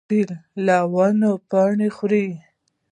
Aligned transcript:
فیل 0.09 0.29
له 0.65 0.77
ونو 0.93 1.31
پاڼې 1.49 1.89
خوري. 1.95 2.27